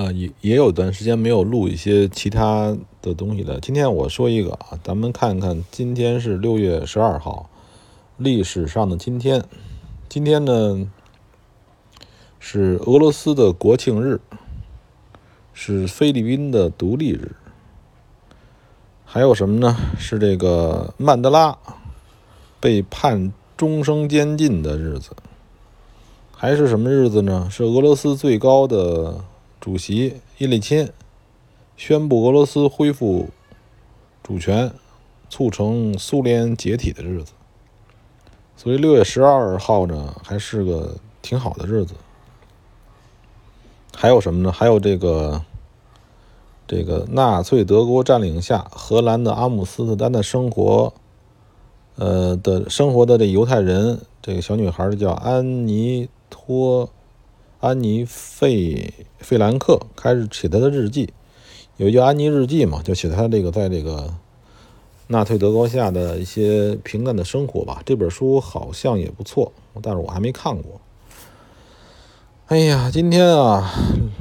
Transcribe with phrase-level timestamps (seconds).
[0.00, 3.60] 呃，也也有段时间没有录一些其他的东西了。
[3.60, 7.50] 今天我说一个啊，咱们看看，今天是六月十二号，
[8.16, 9.44] 历史上的今天。
[10.08, 10.90] 今天呢
[12.38, 14.22] 是俄罗斯的国庆日，
[15.52, 17.32] 是菲律宾的独立日，
[19.04, 19.76] 还有什么呢？
[19.98, 21.58] 是这个曼德拉
[22.58, 25.10] 被判终生监禁的日子，
[26.32, 27.48] 还是什么日子呢？
[27.50, 29.22] 是俄罗斯最高的。
[29.60, 30.90] 主席叶利钦
[31.76, 33.28] 宣布俄罗斯恢复
[34.22, 34.72] 主权，
[35.28, 37.32] 促成苏联解体的日子。
[38.56, 41.94] 所以六月十二号呢，还是个挺好的日子。
[43.94, 44.50] 还有什么呢？
[44.50, 45.42] 还有这个
[46.66, 50.94] 这个纳粹德国占领下荷兰的阿姆斯特丹的生活，
[51.96, 56.88] 呃的生活的这犹太人，这个小女孩叫安妮托。
[57.60, 61.12] 安妮·费费兰克开始写他的日记，
[61.76, 64.14] 有一个《安妮日记》嘛，就写他这个在这个
[65.08, 67.82] 纳粹德国下的一些平淡的生活吧。
[67.84, 70.80] 这本书好像也不错，但是我还没看过。
[72.46, 73.70] 哎呀，今天啊，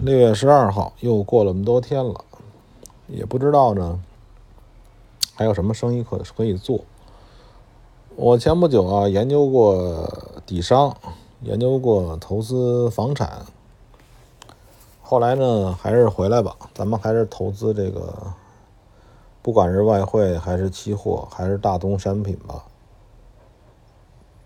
[0.04, 2.26] 六月十二号又过了那么多天了，
[3.08, 4.02] 也不知道呢
[5.36, 6.82] 还有什么生意可可以做。
[8.18, 10.98] 我前不久啊研究过底商。
[11.42, 13.46] 研究过投资房产，
[15.02, 16.54] 后来呢，还是回来吧。
[16.74, 18.14] 咱们还是投资这个，
[19.42, 22.66] 不管是外汇还是期货还是大宗商品吧。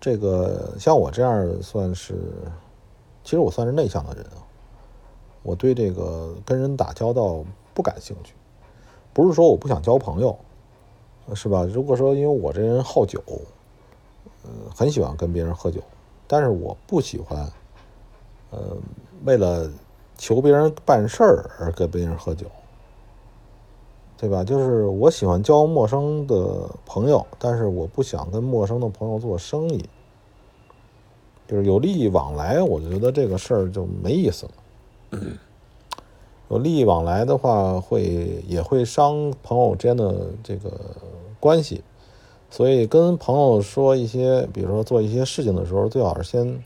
[0.00, 2.14] 这个像我这样算是，
[3.24, 4.38] 其实我算是内向的人啊。
[5.42, 8.34] 我对这个跟人打交道不感兴趣，
[9.12, 10.38] 不是说我不想交朋友，
[11.34, 11.64] 是吧？
[11.64, 13.20] 如果说因为我这人好酒，
[14.44, 15.82] 嗯，很喜欢跟别人喝酒。
[16.26, 17.50] 但是我不喜欢，
[18.50, 18.76] 呃，
[19.24, 19.70] 为了
[20.16, 22.46] 求别人办事儿而跟别人喝酒，
[24.16, 24.42] 对吧？
[24.42, 29.84] 就是我喜欢交陌生的朋友，但是我不想跟陌生的朋友做生意，
[31.46, 35.20] 就是有利益往来，我觉得这个事儿就没意思了。
[36.48, 40.70] 有利益往来的话，会也会伤朋友之间的这个
[41.40, 41.82] 关系。
[42.54, 46.62] 所以跟朋友说一些，比如说做一些事情的时候，最好是先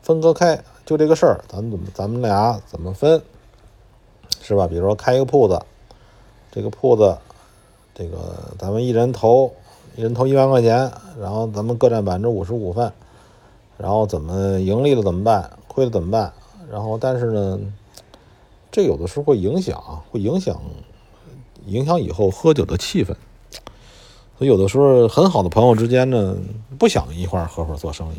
[0.00, 3.20] 分割开，就这个事儿，咱怎么，咱们俩怎么分，
[4.40, 4.66] 是吧？
[4.66, 5.60] 比如说开一个铺子，
[6.50, 7.14] 这个铺子，
[7.94, 9.52] 这个咱们一人投，
[9.96, 10.90] 一人投一万块钱，
[11.20, 12.90] 然后咱们各占百分之五十股份，
[13.76, 16.32] 然后怎么盈利了怎么办，亏了怎么办？
[16.70, 17.60] 然后但是呢，
[18.70, 19.78] 这有的时候会影响，
[20.10, 20.58] 会影响，
[21.66, 23.14] 影响以后喝酒的气氛。
[24.44, 26.36] 有的时候，很好的朋友之间呢，
[26.78, 28.16] 不想一块儿合伙做生意。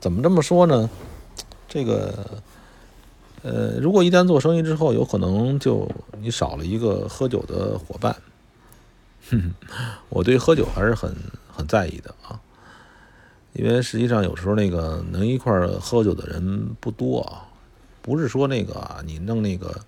[0.00, 0.88] 怎么这么说呢？
[1.68, 2.40] 这个，
[3.42, 5.88] 呃，如果一旦做生意之后，有可能就
[6.20, 8.14] 你少了一个喝酒的伙伴。
[9.30, 9.54] 哼，
[10.08, 11.14] 我对喝酒还是很
[11.50, 12.40] 很在意的啊，
[13.52, 17.44] 因为实际上有时候那个能一块儿喝酒的人不多啊，
[18.00, 19.80] 不是说那个啊你弄那个。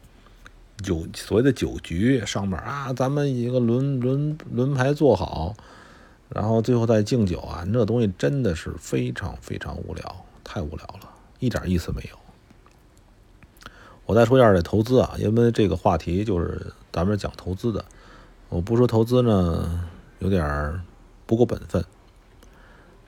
[0.83, 5.55] 酒所谓的酒局上面啊，咱们一个轮轮轮排坐好，
[6.29, 12.19] 然后最后再敬酒啊，那东西真的是非常非常无聊，太无聊了，一点意思没有。
[14.07, 17.85] 我再说一下这投资啊，因为这个话题就是咱们讲投资的，
[18.49, 19.89] 我不说投资呢，
[20.19, 20.81] 有点
[21.27, 21.85] 不够本分。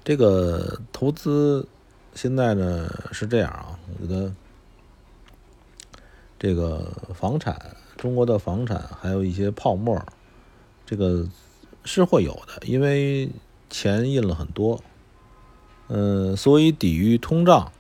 [0.04, 1.66] 这个投资
[2.14, 4.32] 现在呢是这样啊，我觉得。
[6.42, 10.04] 这个房产，中国的房产还有一些泡沫，
[10.84, 11.24] 这个
[11.84, 13.30] 是会有的，因为
[13.70, 14.80] 钱印了很多，
[15.86, 17.70] 嗯，所以抵御通胀，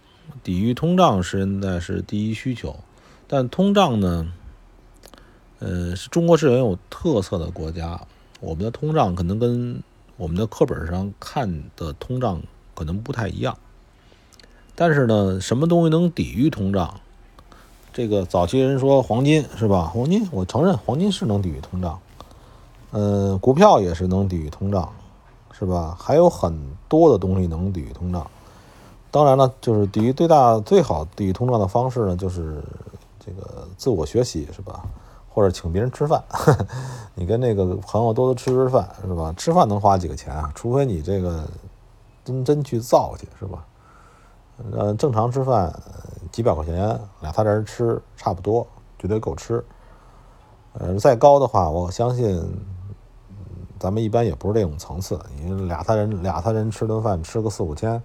[0.44, 2.76] 抵御通胀现在是第一需求。
[3.26, 4.32] 但通胀呢，
[5.58, 8.06] 呃，是中国是很有特色的国家，
[8.38, 9.82] 我们的通胀可能跟
[10.16, 12.40] 我们的课本上看的通胀
[12.76, 13.58] 可能不太一样。
[14.76, 17.00] 但是呢，什么东西能抵御通胀？
[17.92, 19.90] 这个早期人说黄金是吧？
[19.92, 21.98] 黄金，我承认黄金是能抵御通胀，
[22.92, 24.90] 嗯，股票也是能抵御通胀，
[25.52, 25.94] 是吧？
[26.00, 26.58] 还有很
[26.88, 28.26] 多的东西能抵御通胀。
[29.10, 32.64] 当然了，就是抵御最大、最好抵御通胀的方式呢，就是
[33.20, 34.82] 这个自我学习，是吧？
[35.28, 36.22] 或者请别人吃饭，
[37.14, 39.34] 你跟那个朋友多多吃吃饭，是吧？
[39.36, 40.50] 吃饭能花几个钱啊？
[40.54, 41.44] 除非你这个
[42.24, 43.66] 真真去造去，是吧？
[44.72, 45.70] 呃，正常吃饭。
[46.32, 48.66] 几百块钱，俩仨人吃差不多，
[48.98, 49.64] 绝对够吃。
[50.72, 52.26] 呃，再高的话，我相信，
[53.28, 53.36] 嗯
[53.78, 55.20] 咱们一般也不是这种层次。
[55.36, 58.02] 你俩仨人，俩仨人吃顿饭，吃个四五千，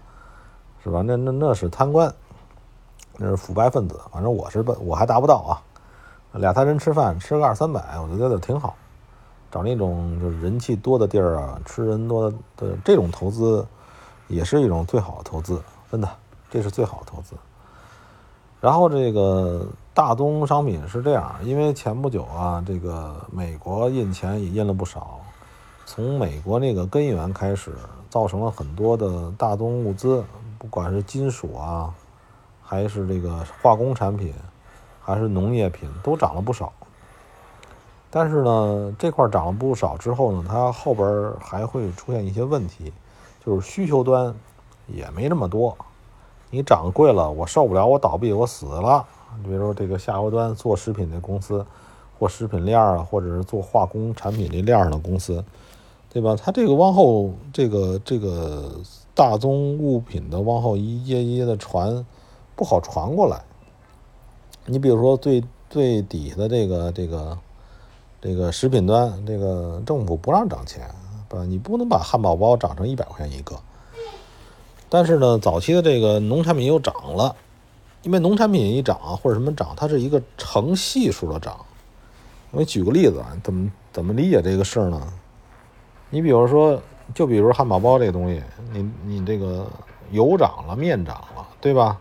[0.83, 1.01] 是吧？
[1.01, 2.13] 那那那是贪官。
[3.19, 3.99] 那是腐败分子。
[4.11, 5.57] 反正我是我还达不到啊，
[6.33, 8.75] 俩三人吃饭吃个二三百，我觉得挺好。
[9.49, 13.65] 找那种就是人气多的地儿啊，吃人多的这种投资，
[14.27, 15.59] 也是一种最好的投资，
[15.89, 16.09] 真的，
[16.51, 17.33] 这是最好的投资。
[18.59, 25.19] 然后这个大宗商品是这样，因为前不久啊，这个美国印钱也印了不少，
[25.85, 27.71] 从美国那个根源开始，
[28.09, 30.23] 造成了很多的大宗物资，
[30.57, 31.93] 不管是金属啊，
[32.63, 34.33] 还是这个化工产品，
[35.01, 36.73] 还是农业品，都涨了不少。
[38.09, 42.91] 但是呢，这块涨了不少之后呢，它后边还会出现一些问题，
[43.45, 44.33] 就是需求端
[44.87, 45.77] 也没那么多。
[46.49, 49.05] 你涨贵了，我受不了，我倒闭，我死了。
[49.43, 51.65] 比如说这个下游端做食品的公司，
[52.17, 55.43] 或食品链啊，或者是做化工产品这链的公司，
[56.09, 56.35] 对吧？
[56.41, 58.71] 它这个往后这个这个
[59.13, 62.05] 大宗物品的往后一页一页的传，
[62.55, 63.43] 不好传过来。
[64.65, 67.37] 你比如说最最底下的这个这个
[68.21, 70.89] 这个食品端，这个政府不让涨钱，
[71.29, 71.45] 吧？
[71.45, 73.55] 你不能把汉堡包涨成一百块钱一个。
[74.89, 77.35] 但是呢，早期的这个农产品又涨了，
[78.03, 81.57] 因为农产品一涨或者什么涨，它是一个成系数的涨。
[82.51, 85.01] 我举个例子啊，怎么怎么理解这个事儿呢？
[86.09, 86.81] 你比如说，
[87.13, 88.41] 就比如汉堡包这个东西，
[88.71, 89.67] 你你这个
[90.11, 91.99] 油涨了，面涨了，对吧？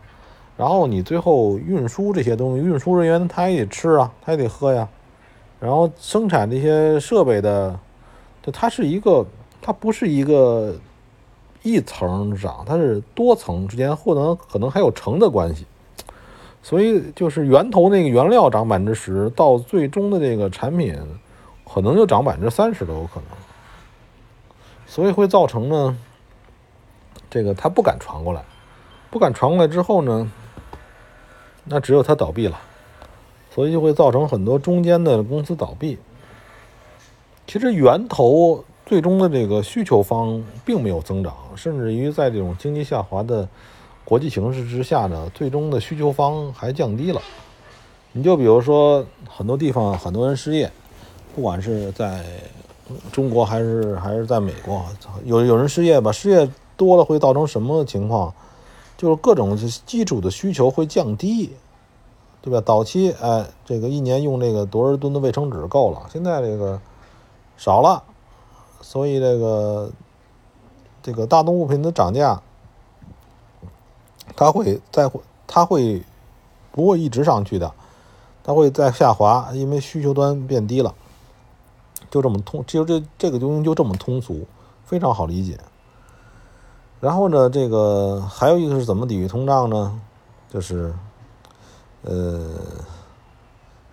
[0.55, 4.87] 然后你最后运输这些东西，运输人员他也得吃啊，他也得喝呀。
[5.59, 7.77] 然后生产这些设备的，
[8.53, 9.25] 它是一个，
[9.61, 10.73] 它不是一个。
[11.67, 15.65] 一层涨，它是多层之间或能可能还有乘的关系，
[16.63, 20.97] 所以就是源头那个原料涨百分之十，到最终的这个产品
[21.69, 23.29] 可能就涨百分之三十都有可能，
[24.85, 25.97] 所以会造成呢，
[27.29, 28.41] 这个他不敢传过来，
[29.11, 30.31] 不敢传过来之后呢，
[31.65, 32.57] 那只有他倒闭了，
[33.53, 35.97] 所以就会造成很多中间的公司倒闭。
[37.45, 38.63] 其实源头。
[38.87, 43.45] 最终的这个需求方并没有增长，甚至于在这种经济下滑的
[44.05, 47.21] 国际形势之下呢，最终的需求方还降低了。
[48.13, 50.71] 你就比如说很多地方很多人失业，
[51.35, 52.23] 不管是在
[53.11, 54.85] 中国还是还是在美国，
[55.25, 58.33] 有有人失业吧，失业多了会造成什么情况？
[58.95, 61.51] 就是各种基础的需求会降低，
[62.41, 62.63] 对吧？
[62.65, 66.79] 早期哎，这个一年用这个多少吨的卫生纸够了，现在这个
[67.57, 68.01] 少了。
[68.81, 69.91] 所以这个
[71.01, 72.41] 这个大宗物品的涨价，
[74.35, 75.09] 它会在
[75.45, 76.03] 它会
[76.71, 77.73] 不会一直上去的？
[78.43, 80.95] 它会在下滑，因为需求端变低了，
[82.09, 84.45] 就这么通，就这这个东西就这么通俗，
[84.85, 85.59] 非常好理解。
[87.01, 89.99] 然后呢，这个还有一个是怎么抵御通胀呢？
[90.49, 90.93] 就是
[92.03, 92.49] 呃，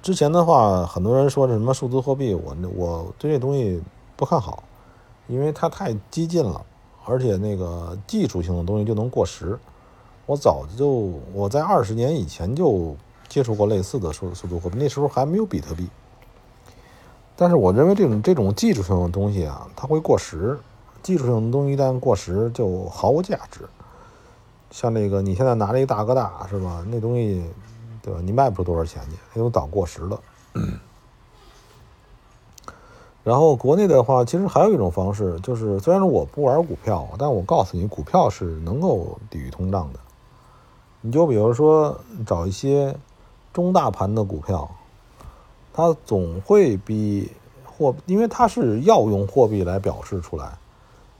[0.00, 3.82] 之前的话，很多人说什么数字货币，我我对这东西
[4.14, 4.62] 不看好。
[5.26, 6.60] 因为它太激进了，
[7.04, 9.58] 而且那个技术性的东西就能过时。
[10.26, 12.96] 我早就我在二十年以前就
[13.28, 15.88] 接触过类似的数数字货币，那时候还没有比特币。
[17.36, 20.58] 但是我认为这种这种技术性的东西啊，它会过时。
[21.02, 23.60] 技术性的东西一旦过时，就毫无价值。
[24.70, 26.82] 像那个你现在拿了一大哥大是吧？
[26.88, 27.44] 那东西
[28.00, 28.20] 对吧？
[28.22, 30.18] 你卖不出多少钱去，那都早过时了。
[33.24, 39.98] 然后国内的话，其实还有一种方式，就是虽然说我不玩股票，但我告诉你，股票是能够抵御通胀的。
[41.00, 42.94] 你就比如说找一些
[43.50, 44.70] 中大盘的股票，
[45.72, 47.32] 它总会比
[47.64, 50.58] 货，因为它是要用货币来表示出来。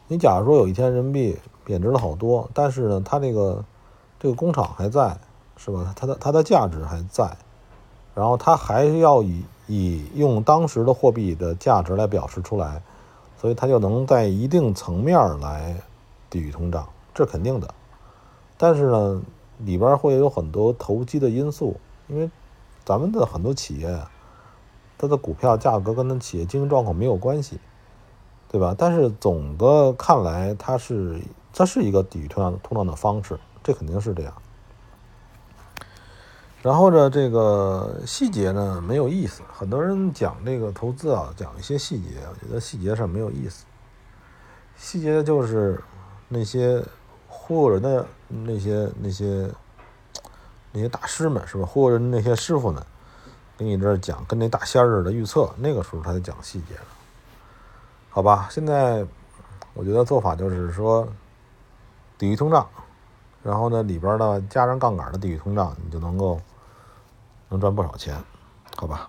[0.06, 3.64] 你假如说有一天人民币贬值了好多，但是呢，它这个
[4.20, 5.16] 这个工厂还在，
[5.56, 5.94] 是吧？
[5.96, 7.34] 它的它的价值还在，
[8.14, 9.42] 然后它还要以。
[9.66, 12.82] 以用当时的货币的价值来表示出来，
[13.38, 15.76] 所以它就能在一定层面来
[16.28, 17.74] 抵御通胀，这肯定的。
[18.56, 19.22] 但是呢，
[19.58, 21.78] 里边会有很多投机的因素，
[22.08, 22.30] 因为
[22.84, 23.98] 咱们的很多企业，
[24.96, 27.58] 它的股票价格跟它企业经营状况没有关系，
[28.48, 28.74] 对吧？
[28.76, 31.20] 但是总的看来，它是
[31.52, 34.34] 它是一个抵御通胀通胀的方式，这肯定是这样。
[36.64, 39.42] 然后呢，这个细节呢没有意思。
[39.52, 43.66] 很多人讲这个投资啊，讲一些细节，我觉得细节上没有意思。
[44.74, 45.78] 细节就是
[46.26, 46.82] 那些
[47.28, 49.50] 忽悠人的那些那些
[50.72, 51.66] 那些大师们是吧？
[51.66, 52.82] 忽悠人那些师傅们，
[53.58, 56.86] 给你这讲跟那大仙儿似的预测，那个时候他才讲细节了，
[58.08, 58.48] 好吧？
[58.50, 59.06] 现在
[59.74, 61.06] 我觉得做法就是说，
[62.16, 62.66] 抵御通胀，
[63.42, 66.40] 然后呢里边呢加上杠杆的抵御通胀，你就能够
[67.48, 68.16] 能赚不少钱，
[68.76, 69.08] 好吧？